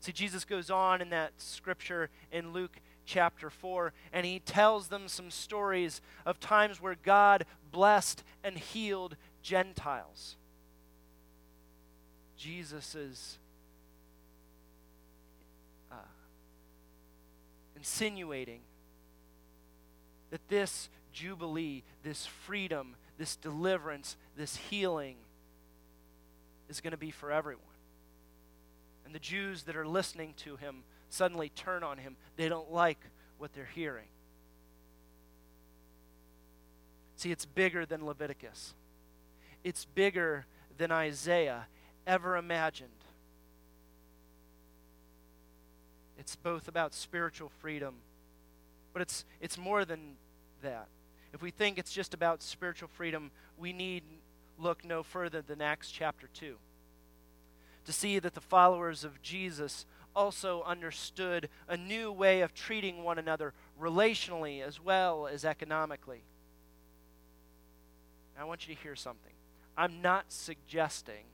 See, 0.00 0.12
Jesus 0.12 0.44
goes 0.44 0.70
on 0.70 1.00
in 1.00 1.10
that 1.10 1.32
scripture 1.36 2.10
in 2.32 2.52
Luke 2.52 2.80
chapter 3.04 3.50
4, 3.50 3.92
and 4.12 4.24
he 4.24 4.40
tells 4.40 4.88
them 4.88 5.08
some 5.08 5.30
stories 5.30 6.00
of 6.24 6.40
times 6.40 6.80
where 6.80 6.96
God 7.02 7.44
blessed 7.70 8.24
and 8.42 8.56
healed 8.56 9.16
Gentiles. 9.42 10.36
Jesus 12.36 12.94
is 12.94 13.38
uh, 15.90 15.96
insinuating 17.76 18.60
that 20.30 20.48
this 20.48 20.88
jubilee, 21.12 21.84
this 22.02 22.26
freedom, 22.26 22.96
this 23.18 23.36
deliverance, 23.36 24.16
this 24.36 24.56
healing 24.56 25.16
is 26.68 26.80
going 26.80 26.92
to 26.92 26.96
be 26.96 27.10
for 27.10 27.30
everyone. 27.30 27.71
And 29.04 29.14
the 29.14 29.18
Jews 29.18 29.64
that 29.64 29.76
are 29.76 29.86
listening 29.86 30.34
to 30.38 30.56
him 30.56 30.84
suddenly 31.08 31.48
turn 31.50 31.82
on 31.82 31.98
him. 31.98 32.16
They 32.36 32.48
don't 32.48 32.72
like 32.72 32.98
what 33.38 33.52
they're 33.52 33.68
hearing. 33.74 34.06
See, 37.16 37.30
it's 37.30 37.44
bigger 37.44 37.86
than 37.86 38.04
Leviticus, 38.04 38.74
it's 39.62 39.84
bigger 39.84 40.46
than 40.76 40.90
Isaiah 40.90 41.66
ever 42.06 42.36
imagined. 42.36 42.90
It's 46.18 46.36
both 46.36 46.68
about 46.68 46.94
spiritual 46.94 47.50
freedom, 47.60 47.96
but 48.92 49.02
it's, 49.02 49.24
it's 49.40 49.58
more 49.58 49.84
than 49.84 50.16
that. 50.62 50.86
If 51.32 51.42
we 51.42 51.50
think 51.50 51.78
it's 51.78 51.92
just 51.92 52.14
about 52.14 52.42
spiritual 52.42 52.88
freedom, 52.88 53.30
we 53.56 53.72
need 53.72 54.04
look 54.58 54.84
no 54.84 55.02
further 55.02 55.42
than 55.42 55.60
Acts 55.60 55.90
chapter 55.90 56.28
2 56.34 56.56
to 57.84 57.92
see 57.92 58.18
that 58.18 58.34
the 58.34 58.40
followers 58.40 59.04
of 59.04 59.22
Jesus 59.22 59.86
also 60.14 60.62
understood 60.64 61.48
a 61.68 61.76
new 61.76 62.12
way 62.12 62.40
of 62.42 62.54
treating 62.54 63.02
one 63.02 63.18
another 63.18 63.54
relationally 63.80 64.62
as 64.62 64.80
well 64.80 65.26
as 65.26 65.44
economically. 65.44 66.22
I 68.38 68.44
want 68.44 68.66
you 68.66 68.74
to 68.74 68.80
hear 68.80 68.96
something. 68.96 69.32
I'm 69.76 70.02
not 70.02 70.26
suggesting 70.28 71.24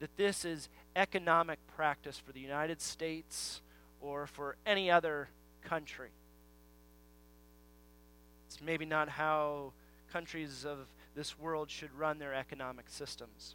that 0.00 0.16
this 0.16 0.44
is 0.44 0.68
economic 0.96 1.58
practice 1.76 2.18
for 2.18 2.32
the 2.32 2.40
United 2.40 2.80
States 2.80 3.60
or 4.00 4.26
for 4.26 4.56
any 4.66 4.90
other 4.90 5.28
country. 5.62 6.10
It's 8.46 8.60
maybe 8.60 8.84
not 8.84 9.08
how 9.08 9.72
countries 10.12 10.66
of 10.66 10.88
this 11.14 11.38
world 11.38 11.70
should 11.70 11.94
run 11.94 12.18
their 12.18 12.34
economic 12.34 12.86
systems. 12.88 13.54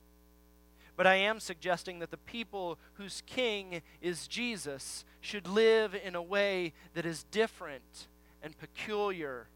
But 0.97 1.05
I 1.05 1.15
am 1.15 1.39
suggesting 1.39 1.99
that 1.99 2.09
the 2.09 2.17
people 2.17 2.79
whose 2.95 3.21
king 3.27 3.83
is 4.01 4.27
Jesus 4.27 5.05
should 5.21 5.47
live 5.47 5.95
in 5.95 6.15
a 6.15 6.21
way 6.23 6.73
that 6.95 7.05
is 7.05 7.23
different 7.23 8.07
and 8.41 8.57
peculiar 8.57 9.47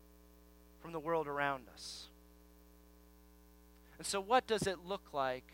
from 0.79 0.91
the 0.91 0.99
world 0.99 1.27
around 1.27 1.63
us. 1.73 2.09
And 3.97 4.05
so, 4.05 4.21
what 4.21 4.45
does 4.45 4.67
it 4.67 4.85
look 4.85 5.13
like 5.13 5.51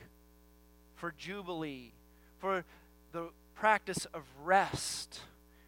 for 0.95 1.13
Jubilee, 1.17 1.93
for 2.37 2.65
the 3.13 3.29
practice 3.55 4.05
of 4.13 4.23
rest 4.43 5.21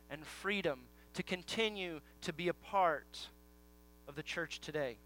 and 0.09 0.25
freedom 0.25 0.81
to 1.13 1.23
continue 1.23 2.01
to 2.21 2.33
be 2.33 2.49
a 2.49 2.53
part 2.53 3.29
of 4.05 4.15
the 4.15 4.23
church 4.23 4.59
today? 4.59 4.97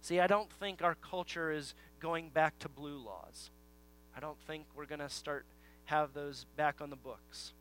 See, 0.00 0.20
I 0.20 0.28
don't 0.28 0.50
think 0.50 0.80
our 0.80 0.94
culture 0.94 1.50
is 1.50 1.74
going 1.98 2.30
back 2.30 2.58
to 2.60 2.68
blue 2.68 2.98
laws. 2.98 3.50
I 4.16 4.20
don't 4.20 4.38
think 4.46 4.64
we're 4.74 4.86
going 4.86 5.00
to 5.00 5.08
start 5.08 5.44
have 5.84 6.14
those 6.14 6.46
back 6.56 6.80
on 6.80 6.90
the 6.90 6.96
books. 6.96 7.52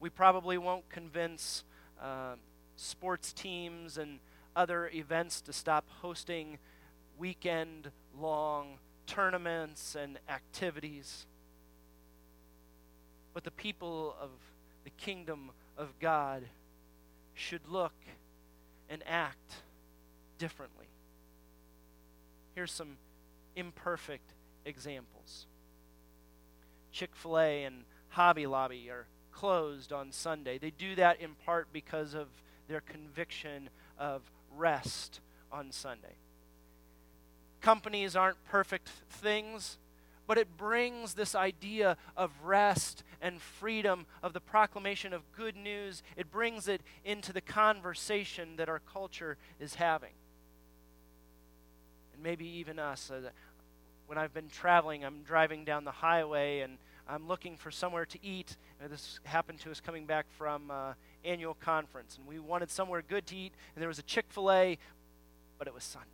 We 0.00 0.08
probably 0.08 0.56
won't 0.56 0.88
convince 0.88 1.64
uh, 2.00 2.36
sports 2.76 3.32
teams 3.32 3.98
and 3.98 4.20
other 4.56 4.90
events 4.94 5.40
to 5.42 5.52
stop 5.52 5.84
hosting 6.00 6.58
weekend 7.18 7.90
long 8.18 8.78
tournaments 9.06 9.94
and 9.94 10.18
activities. 10.28 11.26
But 13.34 13.44
the 13.44 13.50
people 13.50 14.16
of 14.20 14.30
the 14.84 14.90
kingdom 14.90 15.50
of 15.76 15.98
God 15.98 16.44
should 17.34 17.68
look 17.68 17.94
and 18.88 19.02
act 19.06 19.62
differently. 20.38 20.86
Here's 22.54 22.72
some 22.72 22.96
imperfect 23.56 24.32
examples. 24.64 25.46
Chick 26.94 27.10
fil 27.16 27.38
A 27.38 27.64
and 27.64 27.84
Hobby 28.10 28.46
Lobby 28.46 28.88
are 28.88 29.08
closed 29.32 29.92
on 29.92 30.12
Sunday. 30.12 30.58
They 30.58 30.70
do 30.70 30.94
that 30.94 31.20
in 31.20 31.34
part 31.44 31.72
because 31.72 32.14
of 32.14 32.28
their 32.68 32.80
conviction 32.80 33.68
of 33.98 34.22
rest 34.56 35.20
on 35.50 35.72
Sunday. 35.72 36.14
Companies 37.60 38.14
aren't 38.14 38.42
perfect 38.44 38.88
things, 39.10 39.76
but 40.28 40.38
it 40.38 40.56
brings 40.56 41.14
this 41.14 41.34
idea 41.34 41.96
of 42.16 42.30
rest 42.44 43.02
and 43.20 43.42
freedom, 43.42 44.06
of 44.22 44.32
the 44.32 44.40
proclamation 44.40 45.12
of 45.12 45.32
good 45.32 45.56
news. 45.56 46.02
It 46.16 46.30
brings 46.30 46.68
it 46.68 46.80
into 47.04 47.32
the 47.32 47.40
conversation 47.40 48.54
that 48.56 48.68
our 48.68 48.80
culture 48.80 49.36
is 49.58 49.74
having. 49.74 50.12
And 52.14 52.22
maybe 52.22 52.46
even 52.46 52.78
us. 52.78 53.10
Uh, 53.10 53.30
when 54.06 54.18
I've 54.18 54.34
been 54.34 54.48
traveling, 54.48 55.04
I'm 55.04 55.22
driving 55.22 55.64
down 55.64 55.84
the 55.84 55.90
highway 55.90 56.60
and 56.60 56.78
I'm 57.08 57.28
looking 57.28 57.56
for 57.56 57.70
somewhere 57.70 58.06
to 58.06 58.18
eat. 58.24 58.56
Uh, 58.82 58.88
this 58.88 59.20
happened 59.24 59.60
to 59.60 59.70
us 59.70 59.80
coming 59.80 60.06
back 60.06 60.26
from 60.38 60.70
uh, 60.70 60.94
annual 61.24 61.54
conference, 61.54 62.16
and 62.16 62.26
we 62.26 62.38
wanted 62.38 62.70
somewhere 62.70 63.02
good 63.06 63.26
to 63.26 63.36
eat, 63.36 63.52
and 63.74 63.82
there 63.82 63.88
was 63.88 63.98
a 63.98 64.02
Chick 64.02 64.26
fil 64.30 64.50
A, 64.50 64.78
but 65.58 65.68
it 65.68 65.74
was 65.74 65.84
Sunday. 65.84 66.08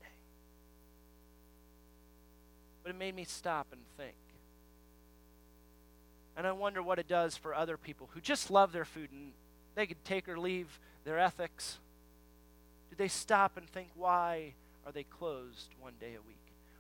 But 2.83 2.91
it 2.91 2.99
made 2.99 3.15
me 3.15 3.25
stop 3.25 3.69
and 3.73 3.81
think. 3.97 4.17
And 6.37 6.47
I 6.47 6.53
wonder 6.53 6.83
what 6.83 6.99
it 6.99 7.07
does 7.07 7.37
for 7.37 7.55
other 7.55 7.77
people 7.77 8.09
who 8.15 8.21
just 8.21 8.51
love 8.51 8.73
their 8.73 8.85
food 8.85 9.11
and 9.13 9.33
they 9.75 9.87
could 9.87 10.03
take 10.05 10.29
or 10.29 10.39
leave 10.39 10.81
their 11.05 11.19
ethics. 11.19 11.79
Do 12.89 12.97
they 12.97 13.09
stop 13.09 13.57
and 13.57 13.69
think, 13.69 13.89
why 13.95 14.55
are 14.87 14.93
they 14.93 15.05
closed 15.05 15.75
one 15.79 15.95
day 16.01 16.15
a 16.15 16.27
week 16.27 16.37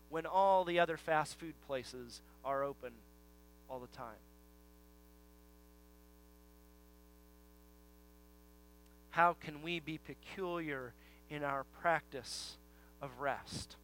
when 0.09 0.25
all 0.25 0.64
the 0.64 0.81
other 0.81 0.97
fast 0.97 1.38
food 1.38 1.55
places 1.67 2.23
are 2.45 2.64
open 2.64 2.93
all 3.71 3.79
the 3.79 3.87
time. 3.97 4.19
How 9.11 9.35
can 9.35 9.62
we 9.62 9.81
be 9.81 9.99
peculiar 9.99 10.92
in 11.29 11.44
our 11.44 11.64
practice 11.81 12.57
of 13.01 13.11
rest? 13.21 13.77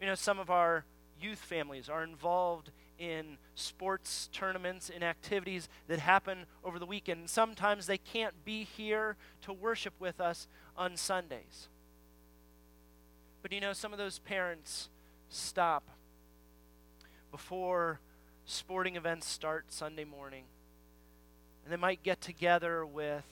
You 0.00 0.06
know, 0.06 0.14
some 0.14 0.38
of 0.38 0.50
our 0.50 0.84
youth 1.20 1.38
families 1.38 1.88
are 1.88 2.02
involved 2.04 2.70
in 2.98 3.38
sports 3.54 4.28
tournaments 4.32 4.90
and 4.92 5.02
activities 5.02 5.68
that 5.88 5.98
happen 5.98 6.46
over 6.64 6.78
the 6.78 6.86
weekend. 6.86 7.28
Sometimes 7.30 7.86
they 7.86 7.98
can't 7.98 8.44
be 8.44 8.64
here 8.64 9.16
to 9.42 9.52
worship 9.52 9.94
with 9.98 10.20
us 10.20 10.46
on 10.76 10.96
Sundays. 10.96 11.68
But 13.42 13.52
you 13.52 13.60
know, 13.60 13.72
some 13.72 13.92
of 13.92 13.98
those 13.98 14.18
parents 14.20 14.88
stop 15.28 15.88
before 17.30 18.00
sporting 18.44 18.96
events 18.96 19.28
start 19.28 19.66
Sunday 19.68 20.04
morning. 20.04 20.44
And 21.64 21.72
they 21.72 21.76
might 21.76 22.02
get 22.02 22.20
together 22.20 22.84
with 22.84 23.24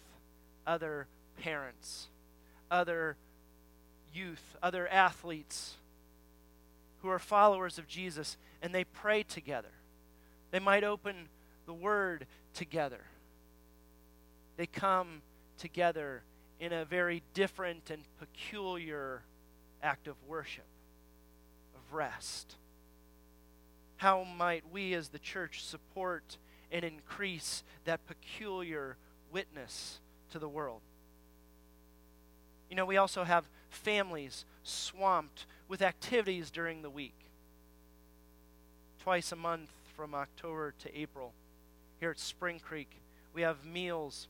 other 0.66 1.06
parents, 1.40 2.08
other 2.70 3.16
youth, 4.14 4.56
other 4.62 4.88
athletes 4.88 5.76
who 7.02 7.08
are 7.08 7.18
followers 7.18 7.78
of 7.78 7.88
Jesus, 7.88 8.36
and 8.62 8.74
they 8.74 8.84
pray 8.84 9.22
together. 9.22 9.72
They 10.50 10.60
might 10.60 10.84
open 10.84 11.28
the 11.66 11.72
Word 11.74 12.26
together. 12.54 13.02
They 14.56 14.66
come 14.66 15.22
together 15.58 16.22
in 16.60 16.72
a 16.72 16.84
very 16.84 17.22
different 17.34 17.90
and 17.90 18.02
peculiar 18.18 19.22
act 19.82 20.06
of 20.06 20.14
worship, 20.28 20.64
of 21.74 21.92
rest. 21.92 22.56
How 24.02 24.24
might 24.24 24.64
we 24.72 24.94
as 24.94 25.10
the 25.10 25.20
church 25.20 25.62
support 25.62 26.36
and 26.72 26.84
increase 26.84 27.62
that 27.84 28.04
peculiar 28.04 28.96
witness 29.30 30.00
to 30.32 30.40
the 30.40 30.48
world? 30.48 30.80
You 32.68 32.74
know, 32.74 32.84
we 32.84 32.96
also 32.96 33.22
have 33.22 33.48
families 33.70 34.44
swamped 34.64 35.46
with 35.68 35.82
activities 35.82 36.50
during 36.50 36.82
the 36.82 36.90
week. 36.90 37.14
Twice 38.98 39.30
a 39.30 39.36
month 39.36 39.70
from 39.94 40.16
October 40.16 40.74
to 40.80 40.98
April, 40.98 41.32
here 42.00 42.10
at 42.10 42.18
Spring 42.18 42.58
Creek, 42.58 42.90
we 43.32 43.42
have 43.42 43.64
meals 43.64 44.26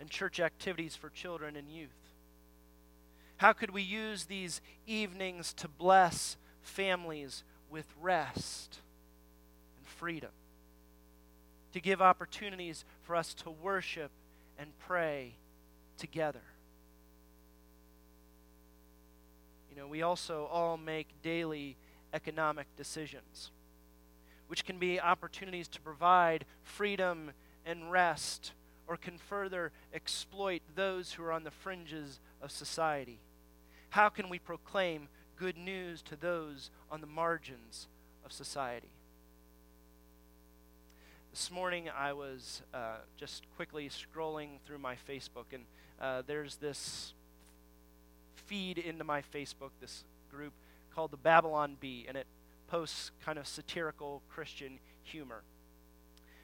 and 0.00 0.10
church 0.10 0.40
activities 0.40 0.96
for 0.96 1.08
children 1.08 1.54
and 1.54 1.70
youth. 1.70 2.14
How 3.36 3.52
could 3.52 3.70
we 3.70 3.82
use 3.82 4.24
these 4.24 4.60
evenings 4.88 5.52
to 5.52 5.68
bless 5.68 6.36
families 6.62 7.44
with 7.70 7.86
rest 8.00 8.80
and 9.76 9.86
freedom, 9.86 10.30
to 11.72 11.80
give 11.80 12.00
opportunities 12.00 12.84
for 13.02 13.16
us 13.16 13.34
to 13.34 13.50
worship 13.50 14.10
and 14.58 14.70
pray 14.78 15.34
together. 15.98 16.42
You 19.70 19.76
know, 19.76 19.88
we 19.88 20.02
also 20.02 20.46
all 20.50 20.76
make 20.78 21.08
daily 21.22 21.76
economic 22.14 22.66
decisions, 22.76 23.50
which 24.48 24.64
can 24.64 24.78
be 24.78 24.98
opportunities 24.98 25.68
to 25.68 25.80
provide 25.80 26.46
freedom 26.62 27.32
and 27.66 27.90
rest 27.90 28.52
or 28.86 28.96
can 28.96 29.18
further 29.18 29.72
exploit 29.92 30.62
those 30.74 31.12
who 31.12 31.22
are 31.24 31.32
on 31.32 31.44
the 31.44 31.50
fringes 31.50 32.20
of 32.40 32.50
society. 32.50 33.18
How 33.90 34.08
can 34.08 34.28
we 34.28 34.38
proclaim 34.38 35.08
good 35.36 35.58
news 35.58 36.02
to 36.02 36.16
those 36.16 36.70
on 36.90 37.00
the 37.00 37.06
margins 37.06 37.88
of 38.24 38.32
society. 38.32 38.90
This 41.30 41.50
morning 41.50 41.90
I 41.94 42.14
was 42.14 42.62
uh, 42.72 42.96
just 43.18 43.44
quickly 43.56 43.90
scrolling 43.90 44.60
through 44.64 44.78
my 44.78 44.96
Facebook, 45.08 45.52
and 45.52 45.64
uh, 46.00 46.22
there's 46.26 46.56
this 46.56 47.12
feed 48.34 48.78
into 48.78 49.04
my 49.04 49.20
Facebook, 49.20 49.70
this 49.80 50.04
group 50.30 50.54
called 50.94 51.10
the 51.10 51.18
Babylon 51.18 51.76
Bee, 51.78 52.06
and 52.08 52.16
it 52.16 52.26
posts 52.68 53.10
kind 53.22 53.38
of 53.38 53.46
satirical 53.46 54.22
Christian 54.30 54.78
humor. 55.02 55.42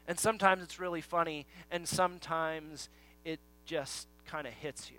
And 0.06 0.18
sometimes 0.18 0.62
it's 0.62 0.78
really 0.78 1.00
funny, 1.00 1.46
and 1.70 1.88
sometimes 1.88 2.90
it 3.24 3.40
just 3.64 4.08
kind 4.26 4.46
of 4.46 4.52
hits 4.52 4.90
you. 4.90 4.98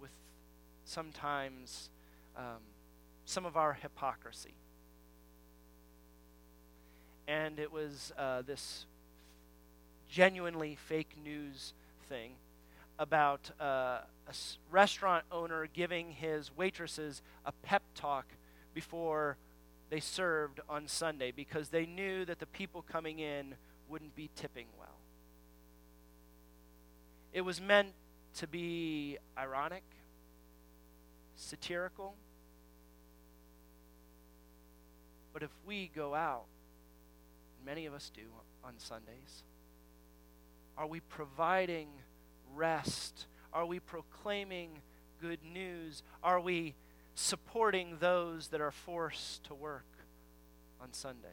With 0.00 0.12
sometimes 0.84 1.90
um, 2.36 2.62
some 3.24 3.44
of 3.46 3.56
our 3.56 3.72
hypocrisy. 3.74 4.54
And 7.28 7.58
it 7.58 7.72
was 7.72 8.12
uh, 8.16 8.42
this 8.42 8.86
genuinely 10.08 10.76
fake 10.76 11.16
news 11.22 11.74
thing 12.08 12.32
about 12.98 13.50
uh, 13.60 13.98
a 14.28 14.34
restaurant 14.70 15.24
owner 15.30 15.66
giving 15.72 16.12
his 16.12 16.56
waitresses 16.56 17.22
a 17.44 17.52
pep 17.52 17.82
talk 17.94 18.26
before 18.74 19.36
they 19.90 20.00
served 20.00 20.60
on 20.68 20.86
Sunday 20.86 21.32
because 21.34 21.68
they 21.68 21.86
knew 21.86 22.24
that 22.24 22.38
the 22.38 22.46
people 22.46 22.82
coming 22.82 23.18
in 23.18 23.54
wouldn't 23.88 24.14
be 24.16 24.30
tipping 24.34 24.66
well. 24.78 24.98
It 27.32 27.42
was 27.42 27.60
meant 27.60 27.92
to 28.36 28.46
be 28.46 29.18
ironic, 29.36 29.84
satirical, 31.36 32.14
But 35.36 35.42
if 35.42 35.50
we 35.66 35.90
go 35.94 36.14
out, 36.14 36.46
many 37.62 37.84
of 37.84 37.92
us 37.92 38.10
do 38.14 38.22
on 38.64 38.72
Sundays, 38.78 39.42
are 40.78 40.86
we 40.86 41.00
providing 41.00 41.88
rest? 42.54 43.26
Are 43.52 43.66
we 43.66 43.78
proclaiming 43.78 44.70
good 45.20 45.40
news? 45.44 46.02
Are 46.22 46.40
we 46.40 46.74
supporting 47.14 47.98
those 48.00 48.48
that 48.48 48.62
are 48.62 48.70
forced 48.70 49.44
to 49.44 49.54
work 49.54 49.84
on 50.80 50.94
Sunday? 50.94 51.28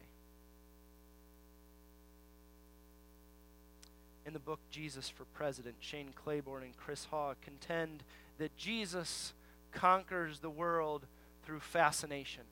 In 4.26 4.34
the 4.34 4.40
book 4.40 4.60
Jesus 4.70 5.08
for 5.08 5.24
President, 5.34 5.76
Shane 5.80 6.10
Claiborne 6.14 6.64
and 6.64 6.76
Chris 6.76 7.06
Haw 7.06 7.36
contend 7.42 8.04
that 8.38 8.58
Jesus 8.58 9.32
conquers 9.72 10.40
the 10.40 10.50
world 10.50 11.06
through 11.46 11.62
fascination, 11.62 12.44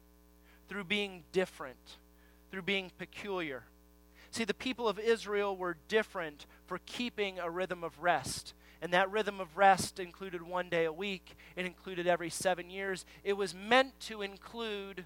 through 0.71 0.85
being 0.85 1.25
different, 1.33 1.97
through 2.49 2.61
being 2.61 2.89
peculiar. 2.97 3.63
See, 4.31 4.45
the 4.45 4.53
people 4.53 4.87
of 4.87 4.97
Israel 4.97 5.57
were 5.57 5.75
different 5.89 6.45
for 6.65 6.79
keeping 6.85 7.39
a 7.39 7.49
rhythm 7.49 7.83
of 7.83 7.99
rest. 7.99 8.53
And 8.81 8.93
that 8.93 9.11
rhythm 9.11 9.41
of 9.41 9.57
rest 9.57 9.99
included 9.99 10.41
one 10.41 10.69
day 10.69 10.85
a 10.85 10.93
week, 10.93 11.35
it 11.57 11.65
included 11.65 12.07
every 12.07 12.29
seven 12.29 12.69
years. 12.69 13.05
It 13.25 13.33
was 13.33 13.53
meant 13.53 13.99
to 14.01 14.21
include 14.21 15.03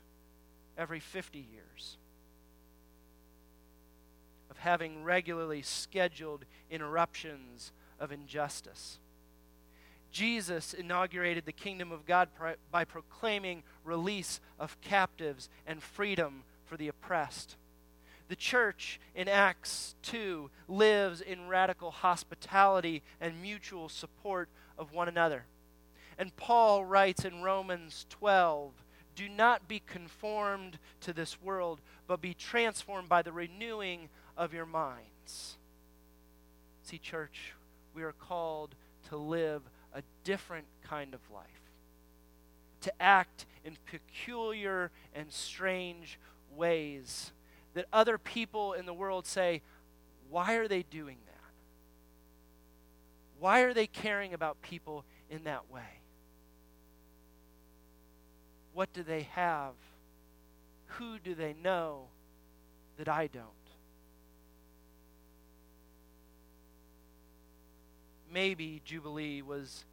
every 0.78 0.99
50 0.99 1.39
years 1.39 1.97
of 4.51 4.60
having 4.60 5.04
regularly 5.04 5.63
scheduled 5.63 6.45
interruptions 6.69 7.71
of 7.99 8.12
injustice. 8.12 8.99
Jesus 10.15 10.73
inaugurated 10.73 11.45
the 11.45 11.51
kingdom 11.51 11.91
of 11.91 12.06
God 12.06 12.30
by 12.71 12.86
proclaiming 12.86 13.63
release 13.84 14.39
of 14.58 14.80
captives 14.80 15.49
and 15.67 15.84
freedom 15.84 16.43
for 16.63 16.78
the 16.78 16.88
oppressed. 16.88 17.58
The 18.30 18.38
church 18.38 19.01
in 19.13 19.28
Acts 19.28 19.95
2 20.04 20.49
lives 20.69 21.19
in 21.19 21.49
radical 21.49 21.91
hospitality 21.91 23.04
and 23.19 23.41
mutual 23.41 23.89
support 23.89 24.47
of 24.78 24.93
one 24.93 25.10
another. 25.10 25.47
And 26.17 26.34
Paul 26.38 26.86
writes 26.86 27.25
in 27.25 27.43
Romans 27.43 28.06
12 28.08 28.71
Do 29.17 29.28
not 29.28 29.67
be 29.67 29.82
conformed 29.86 30.80
to 31.01 31.12
this 31.12 31.41
world, 31.41 31.82
but 32.08 32.21
be 32.21 32.34
transformed 32.34 33.10
by 33.10 33.21
the 33.21 33.34
renewing 33.34 34.08
of 34.38 34.54
your 34.54 34.65
minds. 34.65 35.58
See, 36.84 36.99
church, 36.99 37.51
we 37.93 38.04
are 38.04 38.13
called 38.13 38.75
to 39.10 39.17
live 39.17 39.62
a 39.95 40.03
different 40.23 40.67
kind 40.88 41.13
of 41.13 41.21
life, 41.34 41.45
to 42.81 42.93
act 43.01 43.45
in 43.63 43.77
peculiar 43.89 44.91
and 45.15 45.31
strange 45.31 46.19
ways 46.55 47.31
that 47.73 47.86
other 47.91 48.17
people 48.17 48.73
in 48.73 48.86
the 48.86 48.93
world 48.93 49.25
say, 49.25 49.62
why 50.29 50.55
are 50.55 50.67
they 50.67 50.84
doing 50.84 51.17
that? 51.25 51.31
Why 53.39 53.62
are 53.62 53.73
they 53.73 53.88
caring 53.88 54.34
about 54.34 54.62
people 54.62 55.05
in 55.29 55.45
that 55.45 55.71
way? 55.71 56.01
What 58.73 58.91
do 58.93 59.03
they 59.03 59.23
have? 59.34 59.73
Who 60.88 61.17
do 61.19 61.34
they 61.34 61.55
know 61.63 62.08
that 62.97 63.08
I 63.08 63.27
don't? 63.27 63.45
Maybe 68.36 68.82
Jubilee 68.86 69.41
was 69.41 69.86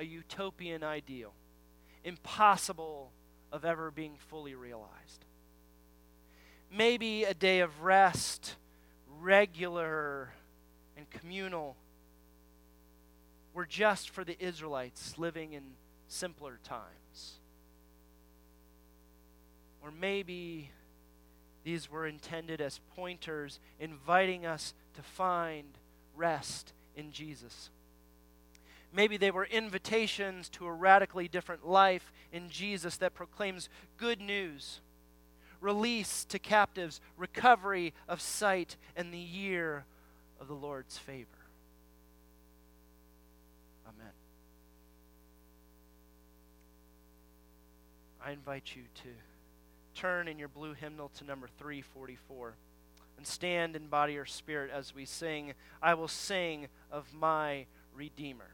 a 0.00 0.04
utopian 0.04 0.82
ideal, 0.82 1.34
impossible 2.02 3.12
of 3.52 3.64
ever 3.64 3.92
being 3.92 4.16
fully 4.18 4.56
realized 4.56 5.24
maybe 6.74 7.24
a 7.24 7.34
day 7.34 7.60
of 7.60 7.82
rest, 7.82 8.56
regular 9.20 10.30
and 10.96 11.08
communal, 11.10 11.76
were 13.52 13.66
just 13.66 14.10
for 14.10 14.24
the 14.24 14.36
Israelites 14.44 15.16
living 15.16 15.52
in 15.52 15.62
simpler 16.08 16.58
times. 16.64 17.38
Or 19.82 19.90
maybe 19.92 20.70
these 21.62 21.90
were 21.90 22.06
intended 22.06 22.60
as 22.60 22.80
pointers 22.96 23.60
inviting 23.78 24.44
us 24.44 24.74
to 24.94 25.02
find 25.02 25.66
rest 26.16 26.72
in 26.96 27.12
Jesus. 27.12 27.70
Maybe 28.92 29.16
they 29.16 29.30
were 29.30 29.44
invitations 29.44 30.48
to 30.50 30.66
a 30.66 30.72
radically 30.72 31.26
different 31.26 31.66
life 31.66 32.12
in 32.32 32.48
Jesus 32.48 32.96
that 32.98 33.14
proclaims 33.14 33.68
good 33.96 34.20
news 34.20 34.80
release 35.64 36.26
to 36.26 36.38
captives, 36.38 37.00
recovery 37.16 37.94
of 38.06 38.20
sight, 38.20 38.76
and 38.94 39.12
the 39.12 39.18
year 39.18 39.86
of 40.38 40.46
the 40.46 40.54
Lord's 40.54 40.98
favor. 40.98 41.26
Amen. 43.88 44.12
I 48.22 48.32
invite 48.32 48.76
you 48.76 48.82
to 49.04 49.08
turn 49.98 50.28
in 50.28 50.38
your 50.38 50.48
blue 50.48 50.74
hymnal 50.74 51.08
to 51.16 51.24
number 51.24 51.48
344 51.58 52.56
and 53.16 53.26
stand 53.26 53.76
in 53.76 53.86
body 53.86 54.16
or 54.16 54.24
spirit 54.24 54.70
as 54.72 54.94
we 54.94 55.04
sing, 55.04 55.54
I 55.82 55.94
will 55.94 56.08
sing 56.08 56.68
of 56.90 57.12
my 57.12 57.66
Redeemer. 57.94 58.50